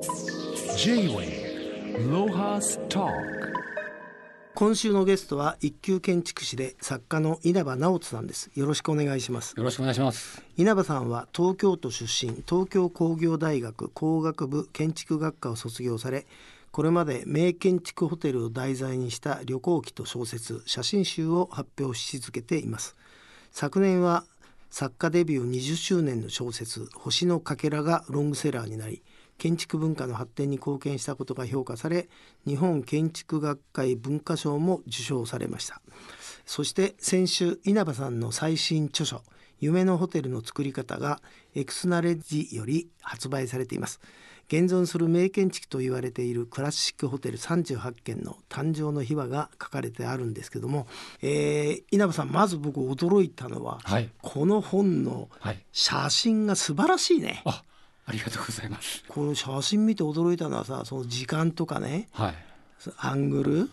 [0.00, 3.06] J-Way ロハスタ
[4.54, 8.50] 今週のゲストは一級建築士で作家の稲葉直人さんです。
[8.54, 9.52] よろしくお願いします。
[9.58, 10.42] よろしくお願いします。
[10.56, 16.26] 稲葉さんは東京都出身東京工業大学工学部建築学科を卒業され
[16.70, 22.96] これまで名建築ホテルを題材にした旅行記と小説写真集を発表し続けています。
[23.50, 24.24] 昨年は
[24.70, 29.02] 作家デビュー20周年の小説星のかけらがロングセラーになり
[29.40, 32.10] 建築文化の発展に貢献したことが評価され
[32.46, 35.80] 日本建築学会文化賞も受賞されました。
[36.44, 39.22] そして先週稲葉さんの最新著書
[39.58, 41.22] 夢のホテルの作り方が
[41.54, 44.00] エクスナレッジより発売されています。
[44.48, 50.86] 現存する名建築と言われているクラシックホテル38軒の誕生の秘話が書かれてあるんですけども、
[51.22, 54.10] えー、稲葉さんまず僕驚いたのは、はい。
[54.20, 55.64] この本のはい。
[55.72, 57.42] 写真が素晴らしいね。
[57.46, 57.62] あ
[58.06, 59.04] ありがとうございます。
[59.08, 62.08] この写真見て驚いたのはさその時間とかね。
[62.12, 62.34] はい。
[62.98, 63.70] アングル。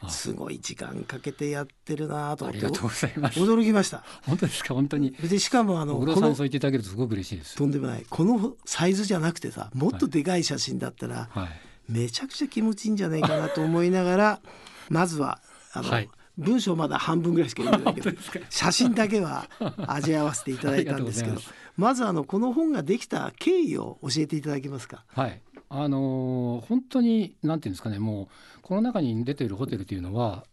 [0.00, 2.66] あすごい時間かけてやってるなと思って。
[2.66, 3.38] ありがとうございます。
[3.38, 4.02] 驚きました。
[4.22, 4.74] 本当ですか？
[4.74, 5.12] 本当に。
[5.12, 7.54] でしかもあの小黒さんそう言っていただけるとすごく嬉しいです。
[7.54, 8.04] とんでもない。
[8.10, 11.48] このサイズじゃなくてさもっとでかい写真だったら、はい。
[11.88, 14.40] めちゃくちゃ気持ちいいんじゃないかなと思いながら
[14.88, 15.40] まずは
[15.72, 18.16] あの、はい文章まだ半分ぐらいしか読んでないけど
[18.50, 19.48] 写真だけは
[19.86, 21.40] 味わわせていただいたんですけど
[21.76, 25.04] まずあのこの本ができた経緯を教えていただけますか？
[25.08, 25.40] はい。
[25.68, 28.28] あのー本当になんていうんですかねも
[28.58, 30.44] うこの中に出ているホテルというのは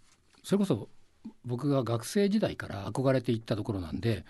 [0.43, 0.89] それこそ
[1.45, 4.25] 僕が学生時代から憧れていったところなんで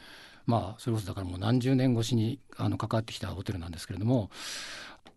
[0.45, 4.29] まあそれこそだからもう何十年越しにあの関わってきたホテルなんですけれども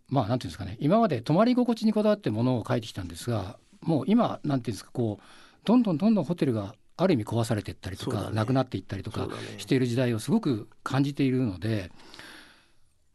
[0.08, 5.24] まあなんていうんですかね今まで泊まり心地にこだわってものを書いてきたんですがもう今なんていうんですかこう
[5.66, 8.30] どんどんどんどんホテルがある意味壊されていったりとか、ね。
[8.30, 9.28] なくなっていったりとか
[9.58, 11.90] している時代をすごく感じているので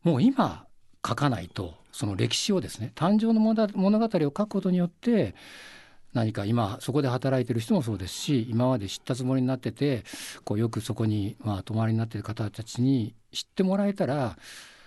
[0.04, 0.66] もう今
[1.06, 5.34] 書かないとその歴史をですね誕生の物物語を書くことによって
[6.14, 10.04] 何か今そこで働いてる人もそうですし今まで知ったつもりになってて
[10.44, 14.38] こうよくそこにまあ泊まりになってる方たちに知ってもらえたら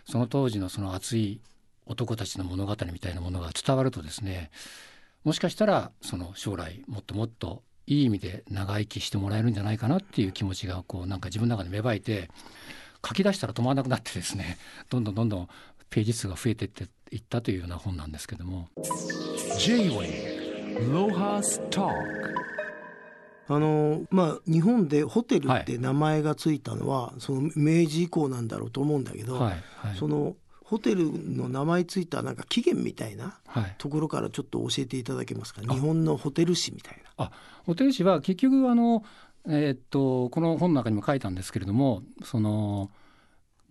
[0.05, 1.41] その当時のその熱い
[1.87, 4.51] 男たちの物語みたいなものが伝わるとですね
[5.25, 12.31] もしかしたらその将来もっともっといい意味で長生きしてもらえるんじゃないかなっていう気持ちがこうなんか自分の中で芽生えて
[13.07, 14.59] 書き出したら止まらなくなってですね
[14.89, 15.49] どんどんどんどん
[15.91, 18.69] ページ数が増えてっていったというような本なんですけども。
[19.59, 21.89] J-Way ロハスタ
[23.47, 29.97] あのまあ日本でホテルって名前がついたのは、その明治以降なんだろうと思うんだけど、はいはい。
[29.97, 30.35] その
[30.65, 33.75] ホテルの名前ついたなんか起源みたいなはい。
[33.79, 35.61] ところからちょっと教えていただけますか？
[35.63, 37.25] 日本のホテル史みたいな。
[37.27, 37.31] あ
[37.65, 39.05] ホテル史は結局あの、
[39.47, 42.91] えーっとこの本の中にも書いたんですけれどもその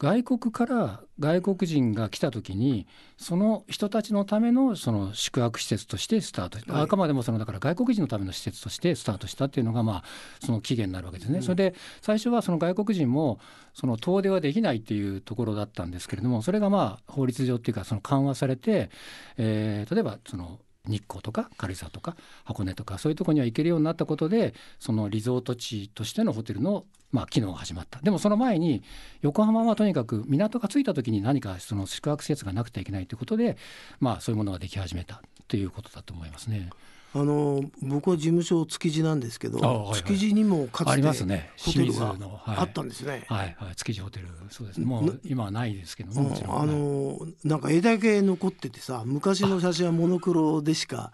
[0.04, 2.88] 外国から外国人が来た時に
[3.18, 10.04] その人たちのためのその宿泊施設としてスタートした、はいあくまでもそのだから外国人のための施設としてスタートしたっていうのがまあ
[10.46, 11.42] その起源になるわけですね。
[11.42, 13.40] それで最初はその外国人も
[13.74, 18.90] その遠出はできないっていうところだったんですけれどもそれがまあ法律上っていうかその緩和されて、
[19.38, 28.84] えー例えばその日光とか軽井沢とか箱根とかそういうところには行けるようになったことでそのリゾート地としてのホテルのまあ機能が始まったでもその前に
[29.22, 33.58] 横浜はとにかく港が着いた時に何かその宿泊施設がなくてはいけないということで
[34.00, 36.70] まあそういうものができ始めたということだと思いますね。
[37.16, 39.96] あの僕は事務所築地なんですけど、あはいはい。
[39.98, 41.52] 築地にもかつありてますね。
[41.60, 42.16] ホテルが
[42.46, 43.26] あったんですね。
[43.30, 43.76] はいはい。
[43.76, 44.28] 築地ホテル。
[44.50, 44.86] そうですね。
[44.86, 51.12] もう今はないですけどももちろん、うんあのなんか絵だけ残っててさ昔の写真はモノクロでしか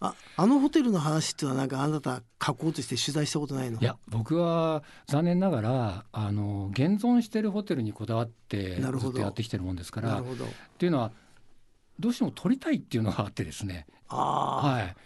[0.00, 3.80] ああのホテルの話っていうのはなんかあなた書こうとして取材したことないの？
[3.80, 10.24] いや僕は残念ながらあの現存してるホテルにこだわってずっとやってきてるもんですからっ
[10.78, 11.10] ていうのは
[11.98, 13.86] どうしても撮りたいっていうのがあってですね。
[14.06, 14.96] はい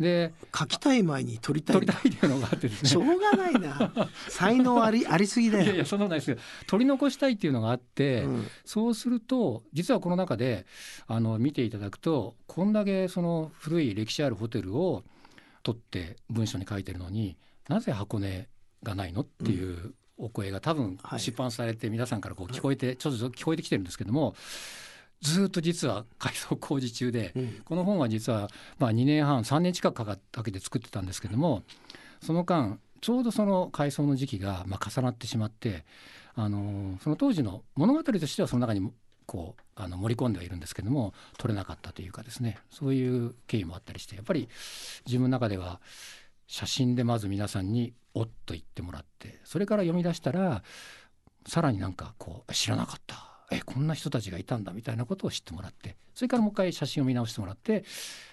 [0.00, 3.92] で書きたい前に撮りたい撮りたいっていうのがあってですしょねうがないな。
[4.30, 5.64] 才能ありありすぎだよ。
[5.64, 8.46] いやいやそんなことないですけど撮り残したいっていうのがあって、うん。
[8.64, 10.64] そうすると実はこの中で
[11.06, 15.04] あの見ていただくとこんだけその古い歴史あるホテルを
[15.62, 17.36] 撮って文章に書いてるのに
[17.68, 18.48] なぜ箱根
[18.82, 21.20] がないのっていうお声が多分はい。
[21.20, 24.34] 出版されて皆さんからこう聞こえてちょっと聞こえてきてるんですけども
[25.20, 27.62] ずっと実は改装工事中でうん。
[27.64, 31.62] この本は実はまあ2年半3年近くかかかけて作ってたんですけども
[32.22, 35.84] その間ちょうどその改装の時期がまあ重なってしまって
[36.34, 38.90] あのその当時の物語としてはその中に
[39.26, 44.48] こうあの盛り込んではいるんですけども取れなかったというかですねそういう経緯もあったりしてやっぱり
[45.06, 45.80] 自分の中では
[46.46, 50.64] 写真でまず皆さんに「おっ」と言ってもらってそれから読み出したら
[51.46, 57.84] さらになんかこう知らなかったえこんな人たちがいたんだみたいなことを知ってもらってそれからもう一回写真を見直してもらって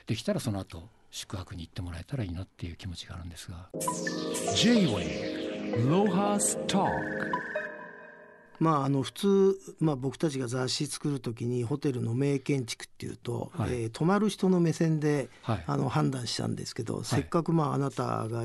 [0.05, 3.69] できたらその後宿泊に行ってもらえたらいいなっていう気持ちがあるんですが。
[4.55, 6.91] J-Way Lohas Talk.
[8.59, 13.69] まああの普通、まあ、僕たちが雑誌作る時にホテルの名建築っていうと、はい。
[13.69, 15.63] えー泊まる人の目線で、はい。
[15.65, 18.43] あの判断したんですけど、せっかくまああなたが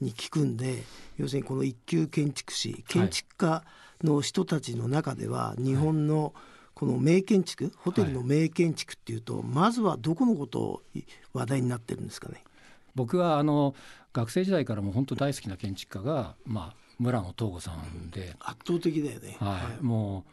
[0.00, 0.82] に聞くんで
[1.18, 3.64] 要するにこの一級建築士建築家
[4.04, 6.34] の人たちの中では日本の
[6.74, 10.82] この名建築ホテルの名建築っていうと、まずはどこのことを
[11.32, 12.44] 話題になってるんですかね？
[12.94, 13.74] 僕はあの
[14.12, 19.36] 学生時代からも本当大好きな建築家が、まあ、村野東吾さんで、圧倒的だよね。
[19.40, 19.84] はい。
[19.84, 20.24] も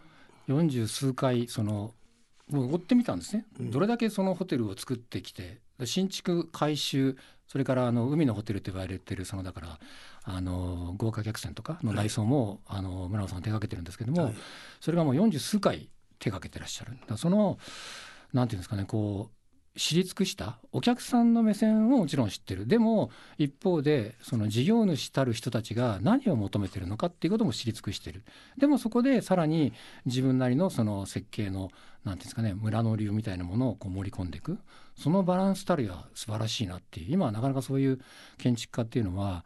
[0.47, 1.93] う40数回その
[2.49, 7.15] もう追ってみたんですね、どれだけそのホテルを作ってきて新築改修
[7.51, 9.79] それからあの海のホテルと言われてるそのだから
[10.23, 14.35] あの豪華客船とかの内装も、あの村野さん手掛けてるんですけども、はい。
[14.79, 16.97] それがもう40数回手掛けてらっしゃる。
[17.17, 17.57] その
[18.31, 19.40] なんていうんですかねこう
[19.77, 20.57] 知り尽くした？
[20.73, 22.67] お客さんの目線をもちろん知ってる。
[22.67, 28.23] でも一方でその事業主たる人たちが何を求めてるのかっていうことも知り尽くしてる。
[28.57, 29.71] でもそこでさらに
[30.05, 31.71] 自分なりのその設計の
[32.03, 34.57] なんていうんですかね村の流みたいなものをこう盛り込んでいく。
[34.97, 37.13] そのバランスたるや素晴らしいなっていう。
[37.13, 37.99] 今はなかなかそういう
[38.37, 39.45] 建築家っていうのは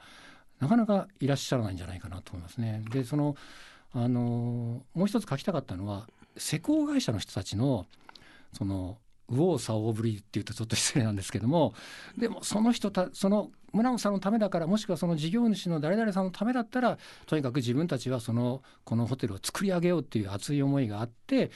[0.60, 2.82] なかなかいらっしゃらないんじゃないかなと思いますね。
[2.90, 3.36] でその
[3.94, 7.86] あのもう一つ書きたかったのは施工会社の人たちの
[8.52, 8.98] その
[9.30, 11.74] 右往左往ぶりっていうとちょっと失礼なんですけども
[12.18, 21.52] でもその人たその村野さんのためだからもしくはその事業主の誰々さんのためだったらとにかく自分たちはそのこのホテルを作り上げようっていう熱い思いがあって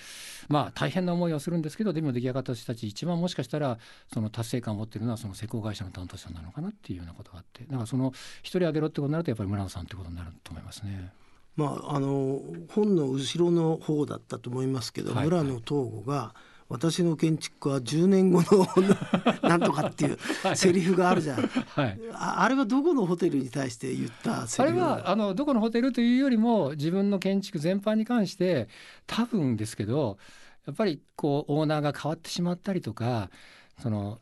[0.50, 3.77] まあ大変な思いをするんですけどでも出来上がった人たち一番もしかしたら
[4.13, 8.12] その達成感を持ってるのはその施工会社の担当者なのかなっていうようなことがあってだからその
[8.42, 11.13] 一人挙げろってことになるとやっぱり村野さんってことになると思いますね。
[11.56, 12.39] まあ、あの
[12.69, 16.33] 本の後ろの方だったと思いますけど、はい村野東吾が
[16.69, 18.68] 「私の建築家は10年後の
[19.50, 20.18] なんとか」っていう
[20.56, 21.42] セリフがあるじゃん。
[21.42, 22.00] はい。
[22.13, 28.69] ああれはどこのホテルに対して言ったセあれリフはあのどこのホテルというよりも自分の建築全般に関して
[29.07, 30.18] 多分ですけど
[30.68, 33.31] やっぱりこうオーナーが変わってしまったりとか
[33.81, 34.19] その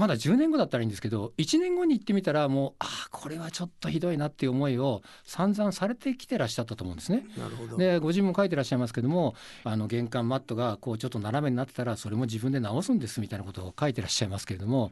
[0.00, 7.26] まだ10年後だったらいいんですけど1年後に行ってみたらもうああこれはちょっとひどいなっていう思いを散々されてきてらっしゃったと思うんですね。
[7.36, 7.76] なるほど。
[7.76, 14.90] でご自分も書いてらっしゃいますけどもあの玄関マットがこうちょっと斜めになってたらそれも自分で直すんですみたいなことを書いてらっしゃいますけれども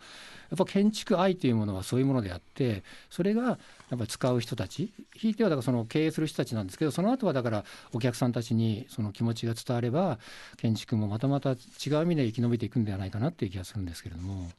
[0.50, 3.58] やっぱ建築愛というものはそういうものであってそれがやっ
[3.90, 10.18] ぱり使う人たちひいてはだからその経営する人たちなんですけどその後はだからお客さんたちにその気持ちが伝われば
[10.56, 11.56] 建築もまたまた違う
[12.02, 14.50] 意味で生き延びていくんではないかなっていう気がするんですけれども。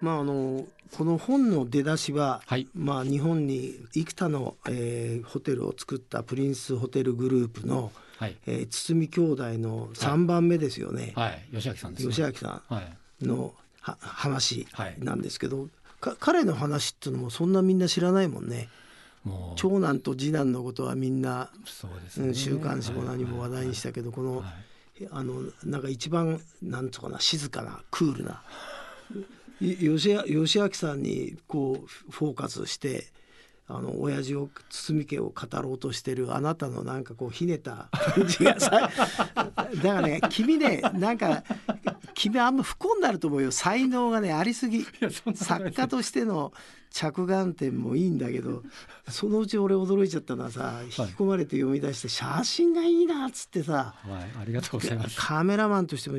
[0.00, 0.64] まああの
[0.96, 12.10] この本の出だしは、はいまあ、日本に幾多の、えーホテルを作ったプリンスホテルグループの、はい、えー堤兄弟の3番目ですよね、はい、吉明さんです、ね。
[12.10, 12.82] 吉明さは
[13.22, 14.96] い、んのは話はい。
[14.98, 15.68] なんですけど、
[16.02, 18.68] か彼の話っていうのもそんなみんな知らないもんね。
[19.24, 19.58] もう。
[19.58, 22.28] 長男と次男のことはみんな、そうですね。
[22.28, 24.44] うん週刊誌も何も話題にしたけどこのは
[25.00, 25.08] い。
[25.10, 28.42] あのなんか一番なんとかな静かなクールな。
[29.62, 33.06] い吉明吉明さんにこうフォーカスして
[33.70, 38.90] あの親父を堤家を語ろうとしてるあなたのなんかこうひねった感じがさ
[39.36, 41.44] だからね君ねなんか
[42.14, 43.50] 君あんま不幸になると思うよ。
[43.50, 44.84] 才能がねありすぎ。
[45.34, 46.52] 作家としての
[46.90, 48.62] 着眼点もいいんだけど
[49.08, 55.16] そのうち俺驚いちゃったのはさ引き込まれて読み出して写真がいいなっつってさはい、ありがとうございます。
[55.18, 56.18] カメラマンとしても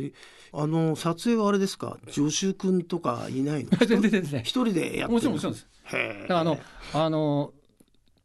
[0.54, 1.98] あの撮影はあれですか？
[2.10, 4.42] 助手君とかいないの 全然全然。
[4.42, 5.68] 一人でやってるもちろんもちろんです。
[5.94, 6.60] へあの
[6.94, 7.54] あの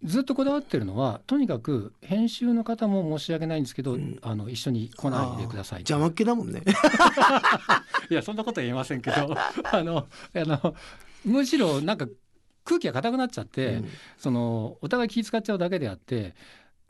[0.04, 6.62] ずっとこだわってるのはとにかく編集の方も申し訳ないんですけど、あの一緒に来ないでください邪魔っ気だもんね。
[8.10, 9.34] いやそんなことは言えませんけど
[9.72, 10.74] あのあの
[11.24, 12.06] むしろなんか
[12.64, 13.88] 空気が硬くなっちゃって、うん。
[14.18, 16.34] そのお互い気使っちゃうだけであって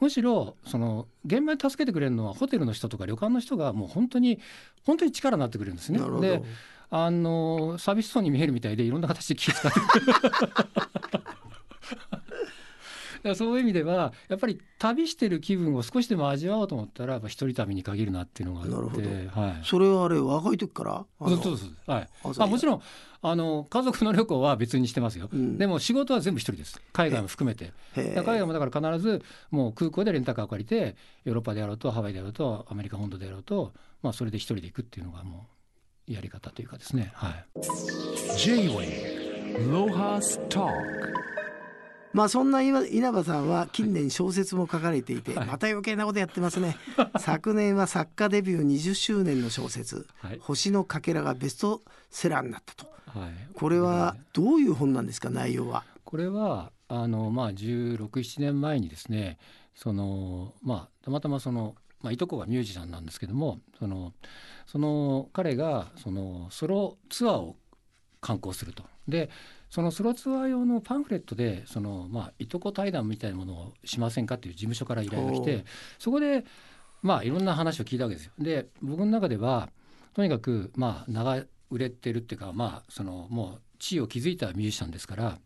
[0.01, 4.39] むしろその現場に助けてくれるのはホテルの人とか旅館の人がもう本当に
[4.85, 5.99] 本当に力になってくれるんですね。
[6.21, 6.43] で
[6.89, 9.81] あの寂しそうに見えるみたいでいろんな形で気遣って
[13.31, 19.41] らそういう意味ではやっぱり旅してる気分を少しでも味わおうと思ったらやっぱ一人旅に限るなっていうのがあってなるほど。
[19.41, 21.07] はい、それはあれ若い時から？
[21.21, 22.09] そうそうそうはい。
[22.39, 22.83] あもちろん
[23.23, 25.59] あの家族の旅行は別にしてますよ、うん。
[25.59, 26.81] でも仕事は全部一人です。
[26.93, 27.73] 海外も含めて。
[27.95, 35.49] 海外もだから必ずもう空港でレンタカーを借りてヨーロッパであろうとハワイであろうとアメリカ本土であろうと、まあ、それで一人で行くっていうのがも
[36.09, 37.11] うやり方というかですね。
[37.15, 37.45] はい。
[38.39, 40.71] J-Way Lohas Talk
[42.17, 46.79] まあそんな稲稲葉さんは近年小説も書かれていて、また余計なことやってますね。
[47.21, 50.39] 昨年は作家デビュー20周年の小説「はい。
[50.41, 52.91] 星のかけら」がベストセラーになったと。
[53.07, 55.85] はい、これはどういう本なんですか内容は？
[56.05, 59.37] これはあのまあ1617年前にですね
[59.75, 64.15] そのまあたまたまその、まあ、いとこがミュージシャンなんですけどもその
[64.65, 67.57] その彼がそのソロツアーを
[68.23, 68.85] 観光すると。
[69.07, 69.29] で
[69.71, 75.65] そのソロツアー用のパンフレットでその、まあ、いとこ対談みたいなものをしませんかっていう事務所から依頼が来て
[75.99, 76.45] そこで
[77.03, 78.33] まあいろんな話を聞いたわけですよ。
[78.39, 79.69] で僕の中では
[80.15, 85.39] とにかくまあ長売れてるっていうかまあそのもう地位を築いたミュージシャンですから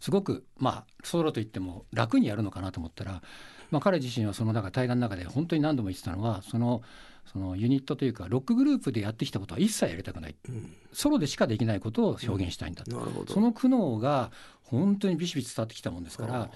[0.00, 3.22] すごくまあソロといっても楽にやるのかなと思ったら、
[3.70, 6.82] まあ、彼自身はその中対談の中で本当に何度も言ってたのはその
[7.30, 10.72] そのユニットというかロックグループでやってきたことは一切やりたくないうん。
[10.92, 13.32] ソロでしかできないことを表現したいんだと、なるほど。
[13.32, 14.30] その苦悩が
[14.62, 16.50] 本当にビシビシ伝わってきたもんですから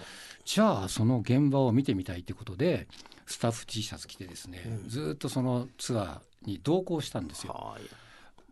[0.44, 2.86] じゃあその現場を見てみたいってことで
[3.26, 4.88] スタッフ T シャツ着てですね、うん。
[4.88, 7.52] ずーっとそのツアーに同行したんですよ。
[7.52, 7.82] はい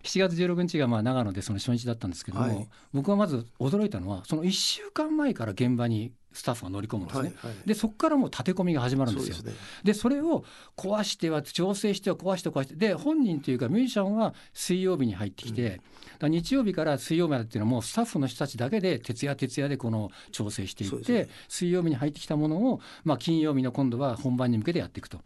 [0.02, 2.68] 7月16日がまあ長野でその初日だったんですけども、はい。
[2.94, 7.32] 僕はまず驚いたのはその1週間前から現場にスタッフが乗り込むんですね。
[7.37, 7.68] はいはい。
[7.68, 9.34] でそこからもう立て込みが始まるんですよ。
[9.34, 9.60] そうですね。
[9.84, 10.44] でそれを
[10.76, 15.82] 壊しては調整しては壊しては壊してで本人というかミュージシャンは水曜日に入ってきて、だか
[16.20, 21.28] ら日曜日から水曜日までっていうのはもうスタッフの人たちだけで徹夜徹夜でこの調整していって、ね。
[21.49, 25.20] 水曜日に入ってきたものを、まあ、金曜日の今度は本番に向けてやっていくと。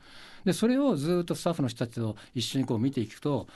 [0.44, 3.46] でそれをずっとスタッフの人たちと一緒にこう見ていくと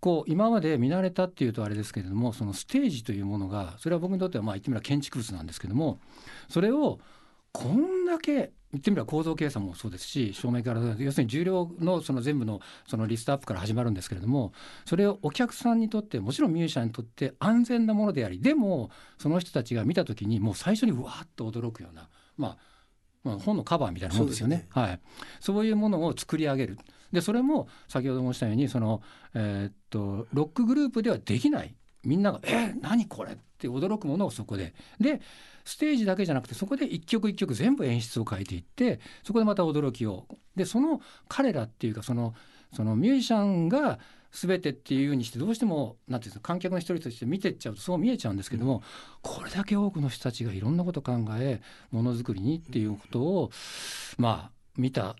[0.00, 6.00] こう今まで見慣れたっていうとあれですけれどもそのステージというものがそれは僕にとってはまあ言ってみれば建築物なんですけども
[6.48, 6.98] それを
[7.52, 14.52] こんだけ言ってみれば構造計算もそうですし照明から要するに重量のその全部のそのリストアップから始まるんですけれども
[14.86, 22.58] それをお客さんにとってもちろんミュージシャンにとって安全なものでありでもその人たちが見た時にもう最初にうわっと驚くようなまあ
[23.22, 24.66] まあ、本のカバーみたいなもんですよね。
[24.70, 25.00] はい、
[25.40, 26.78] そういうものを作り上げる。
[27.12, 29.02] でそれも先ほど申したようにその、
[29.34, 31.74] えーっとロックグループではできない。
[32.02, 34.74] みんなが「え何これ?」って驚くものをそこで。
[34.98, 35.20] で
[35.64, 40.26] ステージだけじゃなくてそこで一曲一曲全部演出を変えていってそこでまた驚きを。
[40.56, 42.34] でその彼らっていうかその
[42.72, 43.98] そのミュージシャンが
[44.32, 48.82] 全てっていうようにしてどうしてもなんていうんですか観客の一人として見てっちゃうとそう見えちゃうんですけども、
[49.22, 51.60] これだけ多くの人たちがいろんなこと考え
[51.90, 53.50] ものづくりにっていうことを
[54.18, 55.16] まあ見た。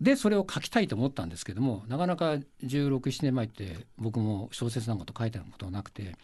[0.00, 6.16] でそれを書きたいと思ったんですけどもなかなか1617年前って僕も小説なんかと書いたことがなくて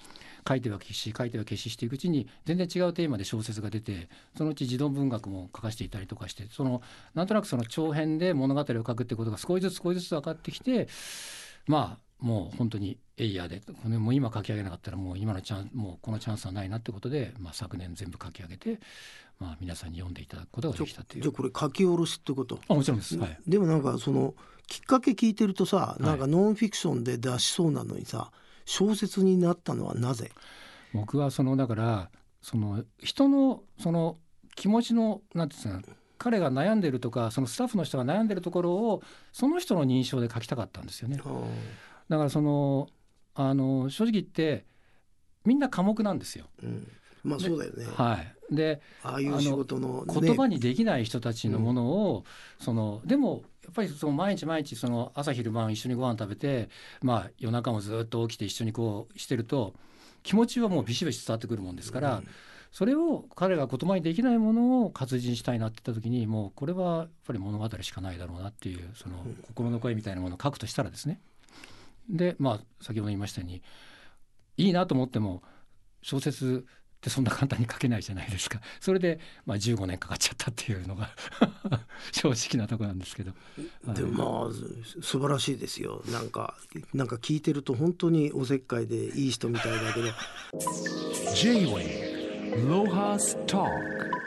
[0.47, 6.83] 書いては消し書いては消ししていくうちに全然違うテーマで小説が出てそのうち児童文学も書かせていたりとかしてその
[7.15, 10.89] なんとなくその長編で物語を書くってことが少しずつ少しずつ分かってきて
[11.67, 18.79] まあもう本当にエイヤーでこれもう今書き上げなかったらもう今のチャンもうこのチャンスはないなってことで、まあ、昨年全部書き上げて、
[19.39, 21.23] まあ、皆さんに読んでいただくことができたっていう。
[21.23, 22.59] じゃあこれ書き下ろしってこと？
[22.69, 24.35] あもちろんです、はい、でもなんかその
[24.67, 26.03] きっかけ聞いてるとさい。
[26.03, 28.31] なんかノンフィクションで出しそうなのにさ
[28.65, 30.31] 小説になったのはなぜ？
[30.93, 32.11] 僕はそのだから
[32.43, 34.17] その人のその
[34.57, 41.19] 気持ちのなんていうんですか彼が悩んでるとかそのスタッフの人が悩んでるところをその人の認証で書きたかったんですよね。
[42.11, 42.89] だからその
[43.35, 44.67] あの正直言って
[45.47, 46.47] みんな寡黙なんですよ。
[46.63, 46.87] うん、
[47.23, 47.87] まあそうだよね。
[47.95, 48.19] は
[48.51, 52.25] い、でああいう仕事の、ね、言葉にできない人たちのものを、
[52.59, 56.69] そのでもやっぱりその毎日毎日その朝昼晩一緒にご飯食べて、
[57.01, 59.75] まあ、夜中もずっと起きて一緒にこうしてると
[60.25, 62.29] 気持ちはもうビシビシ伝わってくるもんですから、うん。
[62.73, 71.21] それを彼が言葉にできないものを活字にしたいなって言った時にもうこれはやっぱり物語しかないだろうなっていうその心の声みたいなものを書くとしたらですね
[72.09, 73.63] でまあ先ほど言いましたように
[74.57, 75.43] いいなと思っても
[76.03, 78.61] 小説ってそんな簡単に書けないじゃないですか。
[78.79, 81.11] それでまあ15年かかっちゃったっていうのが
[82.13, 83.33] 正直なところなんですけど、
[83.87, 83.97] はい。
[83.97, 86.03] でもまあす素晴らしいですよ。
[86.13, 86.59] なんか
[86.93, 90.09] なんか聞いてると本当におせっかいでいい人みたいだけど。
[91.35, 94.20] J-Way Lohas Talk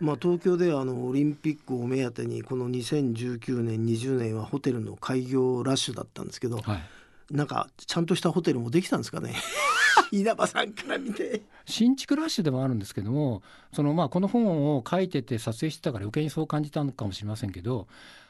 [0.00, 9.34] まあ東京ではあのオリンピックを目当てにこの2019年20年はホテルの開業ラッシュだったんですけどはい、なんかちゃんとしたホテルもできたんですかね？
[10.10, 11.42] 稲葉さんから見て。
[11.66, 13.42] 新築ラッシュでもあるんですけども
[13.74, 17.86] そのまあこの本を書いてて撮影してたから余計にそう感じたのかもしれませんけど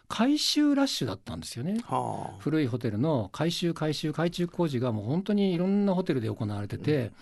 [0.09, 1.81] 改修ラッシュだったんですよね。
[1.85, 2.37] はあ。
[2.41, 7.13] 古いホテルの改修改修改築工事がもう本当にいろんなホテルで行われてて、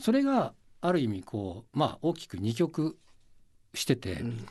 [0.00, 2.96] それがある意味こうまあ大きく二極
[3.74, 4.46] してて、うん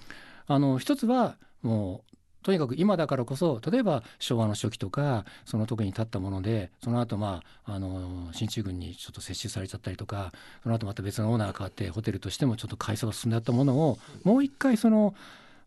[0.51, 10.31] あの一つはもうとにかく今だからこそ例えば昭和の初期とかその時に立ったものでその後まああの進駐軍にちょっと接収されちゃったりとか
[10.63, 15.13] その後また別のオーナーが変わってホテルとしてもちょっと改装が進んであったものをもう一回その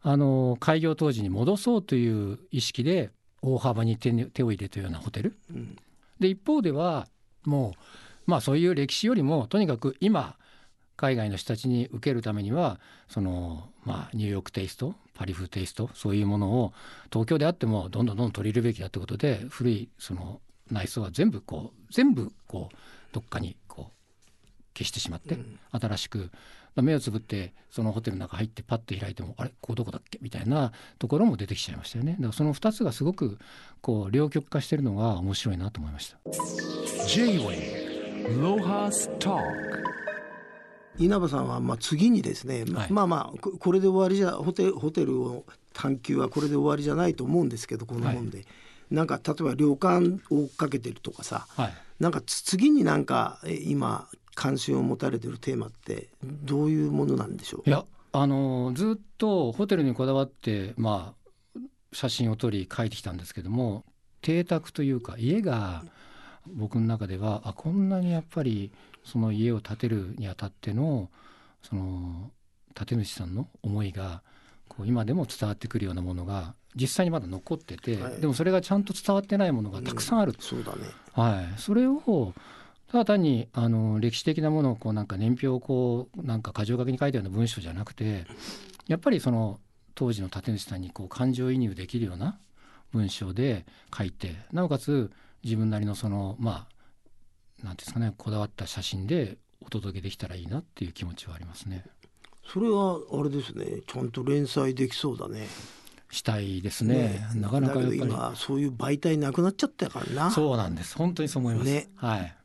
[0.02, 5.36] あの開業当時に戻そうという意識で大幅に手に手を入れたようなホテル。
[5.50, 5.76] うん
[6.18, 7.08] で一方では
[7.44, 10.36] もうまあそういう歴史よりもとにかく今
[11.02, 12.78] 海外の人たちに受けるためには
[13.08, 16.72] そのまあニューヨークテイストパリ風テイストそういうものを
[17.12, 20.40] 東京であってもどんどんどんどん取り入れるべきだってことで古いその
[20.70, 22.76] 内装は全部こう全部こう
[23.12, 25.36] どっかにこう消してしまって
[25.72, 26.30] 新しく
[26.76, 30.20] 目をつぶってそのホテルの中入ってパッと開いてもあれここどこだっけ？
[30.22, 32.12] みたいなところも出てきちゃいましたよね。
[32.12, 33.38] だからその2つがすごく
[33.82, 36.18] こう両極化してるのが面白いなと思いました
[40.98, 42.92] 稲葉さんはまあ次にですね、まはい。
[42.92, 48.44] まあまあここれで終わりじゃホテルホテルを探求はこれで終わりじゃないと思うんですけどこの本で、
[48.90, 51.74] なんか例えば旅館を追っかけてるとかさはい。
[51.98, 57.68] なんかつ次になんかえ今関心を持たれてるテーマってどういうものなんでしょう？
[57.68, 61.58] いやあのずっとホテルにこだわってまあ
[61.92, 63.84] 写真を撮り書いてきたんですけども
[64.20, 65.84] 邸宅というか家が
[66.46, 68.72] 僕の中ではあこんなにやっぱり
[69.04, 71.08] その家を建てるにあたっての
[71.62, 72.30] その
[72.74, 74.22] 建主さんの思いが
[74.68, 78.20] こう今でも伝わってくるようなものが実際にまだ残ってて、はい。
[78.20, 80.86] でもそれがちゃんと伝わってないものがたくさんあるそうだね。
[81.12, 82.32] はい、それを
[82.90, 88.24] ただ単にあの歴史的なものをこうなんか年表をこうなんか箇条書きに書いたような文章じゃなくて
[88.86, 89.60] やっぱりその
[89.94, 92.38] 当時の建主さんにこう感情移入できるような
[92.92, 93.64] 文章で
[93.96, 95.10] 書いてなおかつ
[95.44, 96.66] 自分なりのそのま
[97.62, 101.84] あなんていうんですかねこだわった写真でお届けできたらいいなっていう気持ちはありますね。
[102.44, 105.46] それはあれですねちゃんと連載できそうだね。
[106.10, 107.26] したいですね。
[107.34, 107.98] なかなかやっぱり。
[108.00, 110.30] 今そういう媒体なくなっちゃったからな。
[110.30, 110.96] そうなんです。
[110.96, 111.66] 本当にそう思います。
[111.66, 111.88] ね。
[111.96, 112.36] はい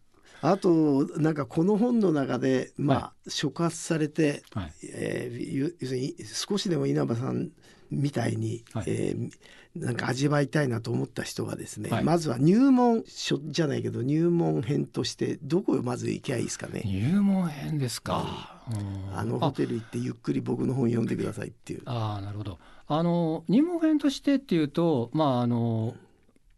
[0.41, 7.49] あとなんかこの本の中でまあ、は触発されて、はいえーゆ要するに少しでも稲葉さん
[7.89, 9.31] みたいに、はいえー
[9.75, 16.81] なんか味わいたいなと思った人がですね、はいまずは入門書じゃないけど入門編としてどこへまず行きゃいいですかね。
[16.83, 18.63] 入門編ですか。
[18.71, 21.83] うんあのホテル行ってゆっくり僕の本読んでくださいっていう。
[21.85, 22.59] ああなるほど。
[22.87, 25.97] あの入門編としてっていうとまああのやっ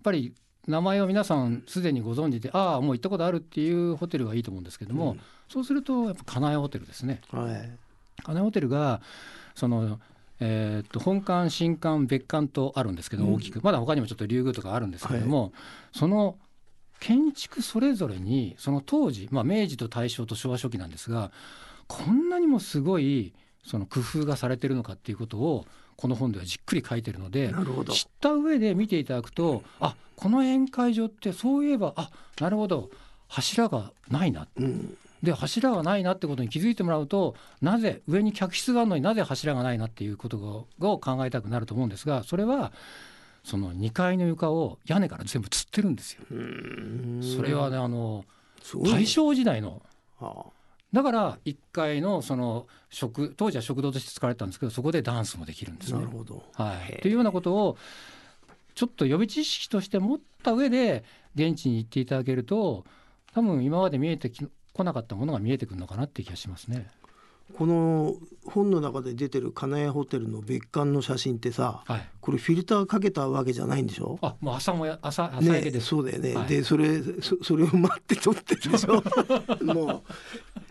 [0.03, 0.33] ぱり
[0.69, 7.21] 名前を皆さんすでにご存知でああもう行ったことあるっていうホテルはいいと思うんですけども、うんそうするとやっぱ金谷ホテルですね。
[7.31, 7.71] はい。
[8.23, 9.01] 金谷ホテルが
[9.55, 9.99] その
[10.39, 15.53] えーっと本館新館別館とあるんですけどうん大きく、まだ他にもちょっと竜宮とかあるんですけれども、
[15.91, 16.37] その
[16.99, 21.31] 建築それぞれにその当時、まあ、明治と大正と昭和初期なんですが
[21.87, 27.53] こんなにもすごいその工夫がされてるのかっていうことをこの本ではじっくり書いてるので。
[27.91, 32.89] 知った上で見ていただくとあこの宴会場ってそういえばあなるほど
[33.27, 34.97] 柱がないなうん。
[35.23, 40.37] で柱がないなってことに気づいてもらうとなぜ上に客室があるのになぜ柱がないなっていうこと
[40.79, 42.71] を考えたくなると思うんですがそれは
[43.43, 46.21] その2階の床を屋根から全部吊ってるんですよ。
[46.31, 48.25] うんそれはねあの
[48.83, 49.81] 大正時代の
[50.19, 50.45] は
[50.91, 56.11] だから1階のその食当時は食堂として使われてたんですけどそこでダンスもできるんですねあなる。
[56.11, 56.43] ほど。
[56.53, 57.77] はい、というようなことを
[58.73, 61.03] ちょっと予備知識として持った上で
[61.35, 62.85] 現地に行っていただけると
[63.33, 66.87] 多分今まで見えてき来なかったものが見えてくるのかなっていう気がしますね。
[67.57, 72.07] この本の中で出てる金谷ホテルの別館の写真ってさ、はい。
[72.29, 74.19] これフィルターかけたわけじゃないんでしょ？
[74.21, 75.87] あ、もう朝もや朝朝焼けね、です。
[75.87, 79.03] そうだよね、はいでそれそそれを待って撮ってるでしょ？
[79.65, 80.13] もう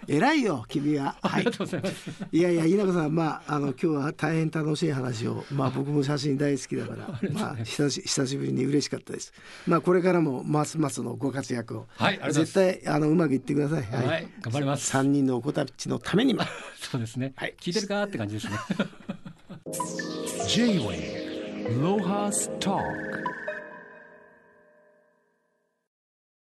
[0.06, 2.10] 偉いよ君ははいありがとうございます。
[2.32, 9.32] いやいや稲葉さんまああの今日は大変楽しい話をまあ僕も写真大好きだからまあ久し久しぶりに嬉しかったです
[9.66, 14.06] まあこれからもますますのご活躍をはい、絶対あのうまくいってくださいます。
[14.06, 14.86] はい、頑張ります。
[14.86, 16.42] 三人のお子たちのためにも
[16.80, 17.32] そうですね。
[17.36, 18.52] はい聞いてるかって感じですね。
[20.48, 21.27] J-Way
[21.70, 22.96] Loha's Talk.